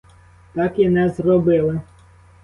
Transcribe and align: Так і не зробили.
Так 0.53 0.79
і 0.79 0.89
не 0.89 1.09
зробили. 1.09 1.81